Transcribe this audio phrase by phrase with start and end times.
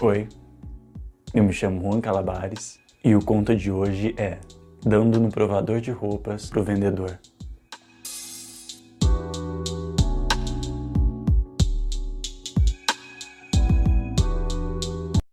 [0.00, 0.28] Oi,
[1.34, 4.38] eu me chamo Juan Calabares e o conto de hoje é
[4.80, 7.18] Dando no provador de roupas pro vendedor.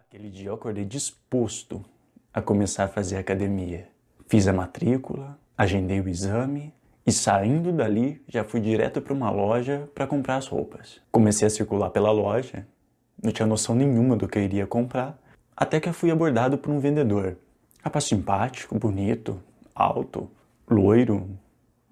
[0.00, 1.84] Aquele dia eu acordei disposto
[2.34, 3.86] a começar a fazer academia.
[4.26, 6.74] Fiz a matrícula, agendei o exame
[7.06, 11.00] e saindo dali já fui direto para uma loja para comprar as roupas.
[11.12, 12.66] Comecei a circular pela loja
[13.22, 15.18] não tinha noção nenhuma do que eu iria comprar,
[15.56, 17.36] até que eu fui abordado por um vendedor.
[17.82, 19.40] Rapaz simpático, bonito,
[19.74, 20.30] alto,
[20.68, 21.28] loiro,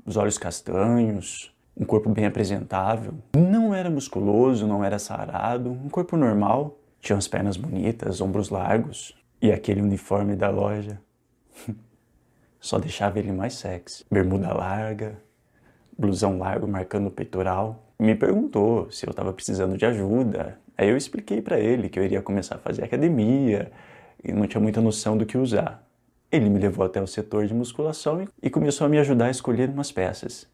[0.05, 3.15] os olhos castanhos, um corpo bem apresentável.
[3.37, 6.79] Não era musculoso, não era sarado, um corpo normal.
[7.01, 9.15] Tinha as pernas bonitas, ombros largos.
[9.41, 11.01] E aquele uniforme da loja
[12.59, 14.05] só deixava ele mais sexy.
[14.11, 15.21] Bermuda larga,
[15.97, 17.86] blusão largo marcando o peitoral.
[17.99, 22.05] Me perguntou se eu estava precisando de ajuda, Aí eu expliquei para ele que eu
[22.05, 23.73] iria começar a fazer academia
[24.23, 25.83] e não tinha muita noção do que usar.
[26.31, 29.71] Ele me levou até o setor de musculação e começou a me ajudar a escolher
[29.71, 30.47] umas peças.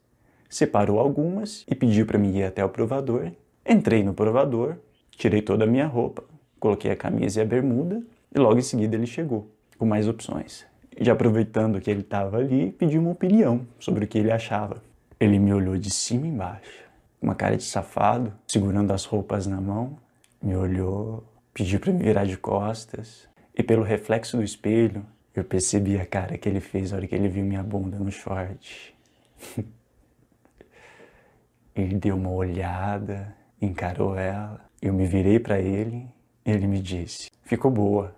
[0.48, 3.32] Separou algumas e pediu para mim ir até o provador.
[3.68, 4.76] Entrei no provador,
[5.10, 6.22] tirei toda a minha roupa,
[6.60, 8.00] coloquei a camisa e a bermuda
[8.32, 10.64] e logo em seguida ele chegou com mais opções.
[11.00, 14.76] Já aproveitando que ele estava ali, pedi uma opinião sobre o que ele achava.
[15.18, 16.84] Ele me olhou de cima e embaixo,
[17.22, 19.96] uma cara de safado, segurando as roupas na mão
[20.42, 25.98] me olhou, pediu para me virar de costas e pelo reflexo do espelho eu percebi
[25.98, 28.94] a cara que ele fez na hora que ele viu minha bunda no short.
[31.74, 36.08] ele deu uma olhada, encarou ela, eu me virei para ele
[36.44, 38.16] ele me disse: "Ficou boa,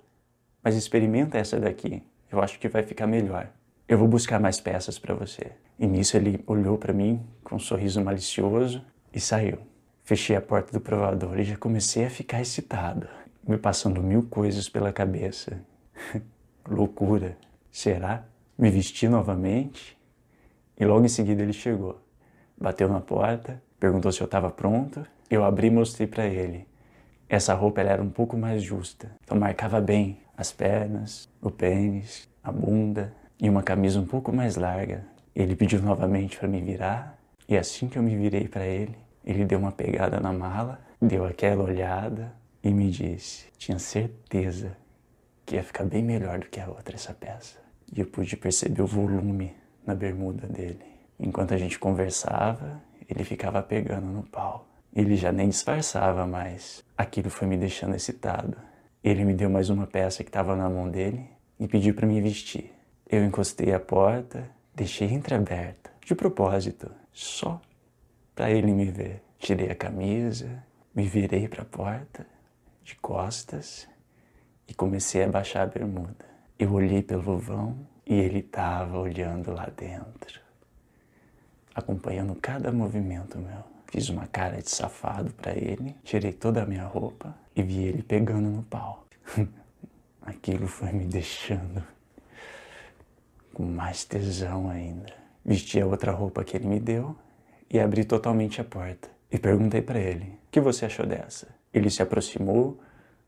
[0.63, 2.03] mas experimenta essa daqui.
[2.33, 3.49] Eu acho que vai ficar melhor.
[3.87, 7.59] Eu vou buscar mais peças para você." E nisso ele olhou para mim com um
[7.59, 8.83] sorriso malicioso
[9.15, 9.59] e saiu.
[10.03, 13.07] Fechei a porta do provador e já comecei a ficar excitado,
[13.47, 15.59] me passando mil coisas pela cabeça.
[16.69, 17.37] Loucura.
[17.71, 18.25] Será?
[18.59, 19.97] Me vesti novamente
[20.79, 22.01] e logo em seguida ele chegou.
[22.57, 25.07] Bateu na porta, perguntou se eu estava pronto.
[25.31, 26.67] Eu abri e mostrei para ele.
[27.29, 32.53] Essa roupa era um pouco mais justa, então marcava bem as pernas, o pênis, a
[32.53, 35.05] bunda e uma camisa um pouco mais larga.
[35.35, 37.19] Ele pediu novamente para me virar
[37.49, 41.25] e assim que eu me virei para ele, ele deu uma pegada na mala, deu
[41.25, 42.33] aquela olhada
[42.63, 44.77] e me disse: tinha certeza
[45.45, 47.59] que ia ficar bem melhor do que a outra essa peça.
[47.95, 49.55] E eu pude perceber o volume
[49.87, 50.85] na bermuda dele.
[51.21, 54.67] Enquanto a gente conversava, ele ficava pegando no pau.
[54.95, 56.83] Ele já nem disfarçava mais.
[56.97, 58.57] Aquilo foi me deixando excitado.
[59.03, 61.29] Ele me deu mais uma peça que estava na mão dele
[61.61, 62.73] e pediu para me vestir.
[63.09, 67.61] Eu encostei a porta, deixei entreaberta, de propósito, só
[68.35, 69.23] para ele me ver.
[69.39, 70.63] Tirei a camisa,
[70.95, 72.27] me virei para a porta,
[72.83, 73.89] de costas,
[74.69, 76.25] e comecei a baixar a bermuda.
[76.59, 80.41] Eu olhei pelo vão e ele estava olhando lá dentro,
[81.75, 83.65] acompanhando cada movimento meu.
[83.87, 88.03] Fiz uma cara de safado para ele, tirei toda a minha roupa e vi ele
[88.03, 89.07] pegando no pau.
[90.23, 91.83] Aquilo foi me deixando
[93.53, 95.24] com mais tesão ainda.
[95.45, 97.15] Vesti a outra roupa que ele me deu
[97.71, 99.09] e abri totalmente a porta.
[99.31, 101.49] E perguntei para ele: O que você achou dessa?
[101.73, 102.81] Ele se aproximou,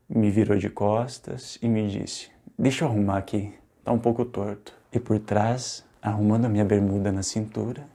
[0.09, 4.73] me virou de costas e me disse: Deixa eu arrumar aqui, tá um pouco torto.
[4.91, 7.85] E por trás, arrumando a minha bermuda na cintura,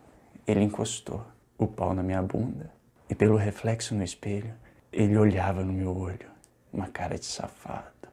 [0.47, 1.25] ele encostou
[1.59, 2.71] o pau na minha bunda
[3.09, 4.55] e pelo reflexo no espelho,
[4.93, 6.31] ele olhava no meu olho,
[6.72, 8.09] uma cara de safado,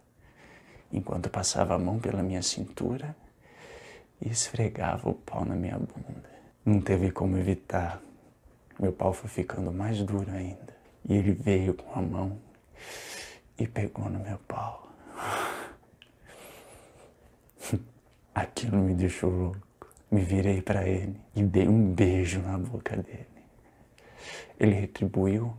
[0.91, 3.15] enquanto passava a mão pela minha cintura
[4.21, 6.29] e esfregava o pau na minha bunda.
[6.65, 8.01] Não teve como evitar
[8.79, 10.73] meu pau foi ficando mais duro ainda.
[11.05, 12.39] E ele veio com a mão
[13.57, 14.89] e pegou no meu pau.
[18.33, 19.59] Aquilo me deixou louco.
[20.09, 23.27] Me virei para ele e dei um beijo na boca dele.
[24.57, 25.53] Ele retribuiu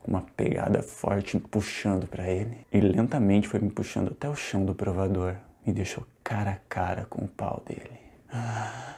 [0.00, 4.34] com uma pegada forte, me puxando para ele e lentamente foi me puxando até o
[4.34, 5.36] chão do provador.
[5.64, 8.01] Me deixou cara a cara com o pau dele.
[8.32, 8.92] Ah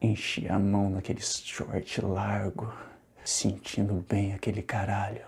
[0.00, 2.72] enchi a mão naquele short largo,
[3.22, 5.26] sentindo bem aquele caralho.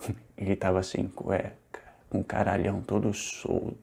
[0.36, 1.80] Ele tava sem cueca,
[2.10, 3.78] o caralhão todo solto.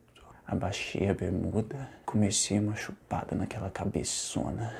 [0.45, 4.75] Abaixei a bermuda, comecei uma chupada naquela cabeçona.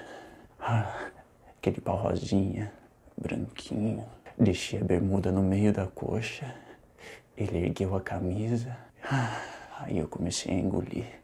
[0.59, 1.09] Ah,
[1.57, 2.71] aquele pau rosinha,
[3.17, 4.05] branquinho.
[4.37, 6.53] Deixei a bermuda no meio da coxa.
[7.37, 8.75] Ele ergueu a camisa.
[9.01, 9.41] Ah,
[9.79, 11.21] aí eu comecei a engolir.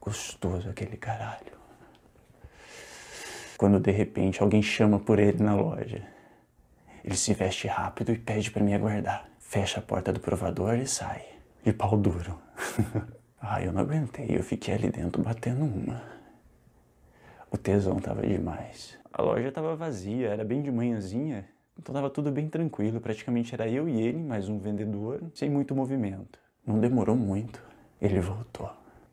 [0.00, 1.60] Gostoso aquele caralho
[3.60, 6.02] quando de repente alguém chama por ele na loja.
[7.04, 9.28] Ele se veste rápido e pede para me aguardar.
[9.38, 11.22] fecha a porta do provador e sai,
[11.62, 12.40] de pau duro.
[13.38, 16.02] ah, eu não aguentei, eu fiquei ali dentro batendo uma.
[17.50, 18.98] O tesão tava demais.
[19.12, 21.46] A loja tava vazia, era bem de manhãzinha,
[21.78, 22.98] então tava tudo bem tranquilo.
[22.98, 26.38] Praticamente era eu e ele, mais um vendedor, sem muito movimento.
[26.66, 27.62] Não demorou muito,
[28.00, 28.70] ele voltou.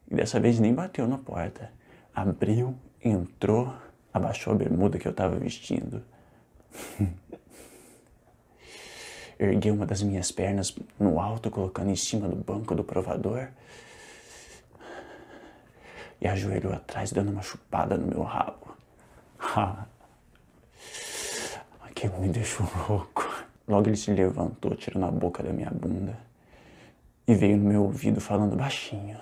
[0.09, 1.71] E dessa vez nem bateu na porta.
[2.13, 3.73] Abriu, entrou,
[4.13, 6.01] abaixou a bermuda que eu tava vestindo.
[9.39, 13.49] Erguei uma das minhas pernas no alto, colocando em cima do banco do provador.
[16.19, 18.75] E ajoelhou atrás, dando uma chupada no meu rabo.
[21.83, 23.45] Aquilo me deixou louco.
[23.67, 26.17] Logo ele se levantou, tirando a boca da minha bunda
[27.27, 29.17] e veio no meu ouvido falando baixinho: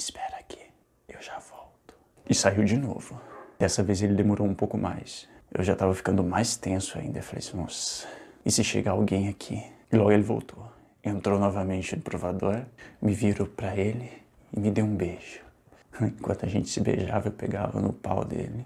[0.00, 0.60] espera aqui,
[1.08, 1.94] eu já volto.
[2.28, 3.20] E saiu de novo.
[3.58, 5.28] Dessa vez ele demorou um pouco mais.
[5.52, 7.18] Eu já tava ficando mais tenso ainda.
[7.18, 8.08] Eu falei assim: Nossa,
[8.44, 9.62] e se chegar alguém aqui?
[9.92, 10.72] E logo ele voltou.
[11.04, 12.64] Entrou novamente no provador,
[13.00, 14.10] me virou para ele
[14.54, 15.40] e me deu um beijo.
[16.00, 18.64] Enquanto a gente se beijava, eu pegava no pau dele,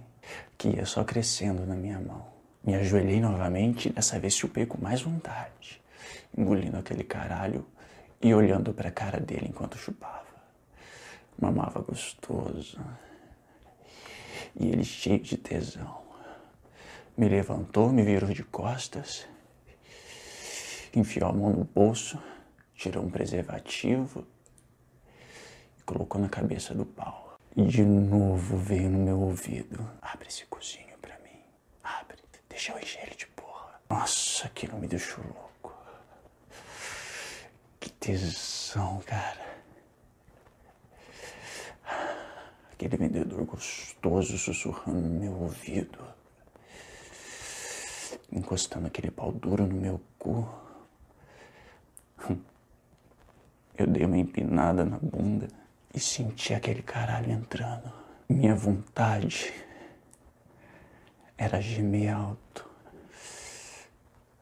[0.57, 2.25] que ia só crescendo na minha mão.
[2.63, 5.83] Me ajoelhei novamente dessa vez chupei com mais vontade,
[6.37, 7.67] engolindo aquele caralho
[8.23, 10.34] e olhando para a cara dele enquanto chupava.
[11.39, 12.81] Mamava gostoso.
[14.57, 16.03] E ele cheio de tesão.
[17.17, 19.27] Me levantou, me virou de costas,
[20.95, 22.21] enfiou a mão no bolso,
[22.75, 24.27] tirou um preservativo
[25.79, 27.39] e colocou na cabeça do pau.
[27.57, 31.41] E de novo veio no meu ouvido: abre esse cozinho pra mim.
[31.83, 32.19] Abre.
[32.49, 33.81] Deixa eu encher ele de porra.
[33.89, 35.55] Nossa, aquilo me deixou louco
[38.05, 39.44] tesão, cara.
[42.85, 45.99] Aquele vendedor gostoso sussurrando no meu ouvido,
[48.31, 50.47] encostando aquele pau duro no meu cu.
[53.75, 55.49] Eu dei uma empinada na bunda
[55.95, 57.91] e senti aquele caralho entrando.
[58.29, 59.51] Minha vontade
[61.39, 62.69] era gemer alto,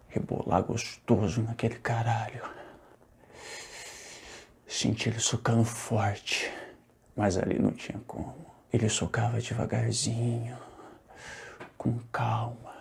[0.09, 2.43] rebolar gostoso naquele caralho.
[4.67, 6.53] Senti ele socando forte,
[7.17, 8.53] mas ali não tinha como.
[8.73, 10.57] Ele socava devagarzinho,
[11.77, 12.73] com calma,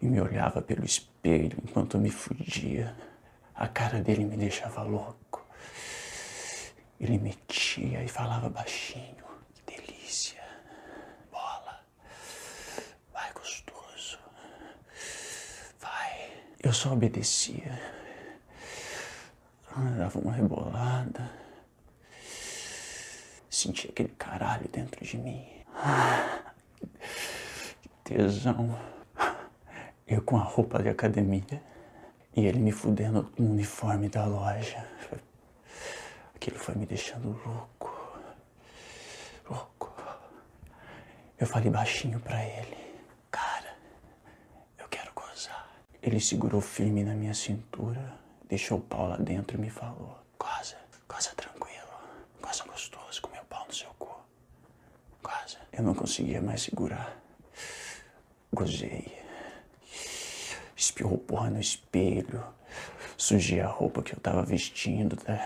[0.00, 2.94] e me olhava pelo espelho enquanto me fudia.
[3.54, 5.44] A cara dele me deixava louco.
[7.00, 9.24] Ele metia e falava baixinho.
[9.66, 10.42] Que delícia.
[11.30, 11.80] Bola.
[13.12, 14.18] Vai gostoso.
[15.80, 16.32] Vai.
[16.62, 17.80] Eu só obedecia.
[19.98, 21.43] Dava uma rebolada.
[23.64, 25.42] Sentia aquele caralho dentro de mim.
[27.80, 28.78] Que tesão.
[30.06, 31.62] Eu com a roupa de academia
[32.36, 34.86] e ele me fudendo no uniforme da loja.
[36.34, 38.18] Aquilo foi me deixando louco.
[39.48, 39.92] Louco.
[41.38, 42.76] Eu falei baixinho para ele:
[43.30, 43.74] Cara,
[44.76, 45.70] eu quero gozar.
[46.02, 48.24] Ele segurou firme na minha cintura
[48.54, 50.76] deixou o pau lá dentro e me falou: Goza,
[51.08, 51.88] goza tranquilo,
[52.40, 54.14] goza gostoso com meu pau no seu cu.
[55.22, 55.63] Goza.
[55.76, 57.20] Eu não conseguia mais segurar.
[58.52, 59.12] Gozei.
[60.76, 62.44] Espirrou porra no espelho.
[63.16, 65.16] Sujei a roupa que eu tava vestindo.
[65.16, 65.40] Tá?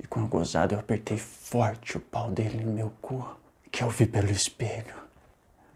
[0.00, 3.36] E com a gozada eu apertei forte o pau dele no meu cu,
[3.70, 4.96] que eu vi pelo espelho.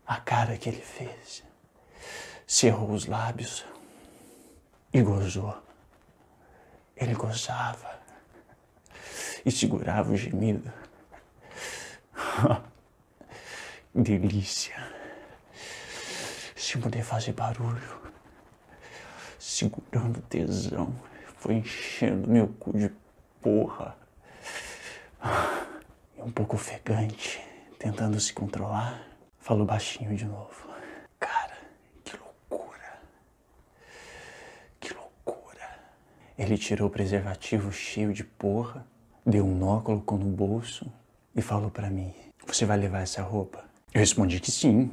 [0.04, 1.44] A cara que ele fez
[2.46, 3.64] cerrou os lábios
[4.92, 5.56] e gozou.
[6.96, 8.03] Ele gozava
[9.44, 10.72] e segurava o gemido.
[13.94, 14.74] Delícia.
[16.56, 18.00] Se poder fazer barulho,
[19.38, 20.94] segurando tesão,
[21.36, 22.90] foi enchendo meu cu de
[23.40, 23.96] porra.
[26.16, 27.40] E um pouco ofegante,
[27.78, 29.06] tentando se controlar,
[29.38, 30.74] falou baixinho de novo.
[36.36, 38.84] Ele tirou o preservativo cheio de porra,
[39.24, 40.86] deu um colocou no bolso
[41.34, 42.12] e falou para mim:
[42.46, 43.64] Você vai levar essa roupa?
[43.92, 44.90] Eu respondi que sim.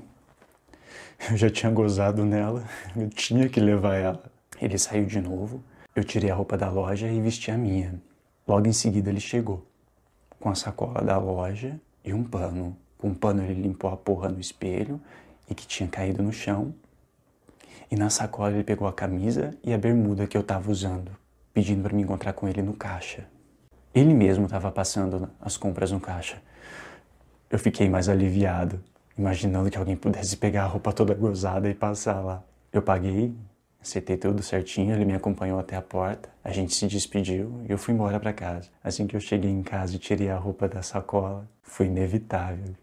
[1.29, 2.63] Eu já tinha gozado nela,
[2.95, 4.23] eu tinha que levar ela.
[4.61, 5.63] Ele saiu de novo,
[5.95, 8.01] eu tirei a roupa da loja e vesti a minha.
[8.47, 9.65] Logo em seguida ele chegou,
[10.39, 12.75] com a sacola da loja e um pano.
[12.97, 14.99] Com um pano ele limpou a porra no espelho
[15.49, 16.73] e que tinha caído no chão.
[17.89, 21.11] E na sacola ele pegou a camisa e a bermuda que eu tava usando
[21.53, 23.27] pedindo para me encontrar com ele no caixa.
[23.93, 26.41] Ele mesmo estava passando as compras no caixa.
[27.49, 28.81] Eu fiquei mais aliviado.
[29.17, 32.41] imaginando que alguém pudesse pegar a roupa toda gozada e passar lá.
[32.71, 33.35] Eu paguei,
[33.81, 37.77] acertei tudo certinho, ele me acompanhou até a porta, a gente se despediu e eu
[37.77, 38.69] fui embora para casa.
[38.81, 42.73] Assim que eu cheguei em casa e tirei a roupa da sacola, foi inevitável.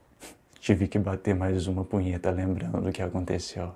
[0.58, 3.64] Tive que bater mais uma punheta lembrando do que aconteceu.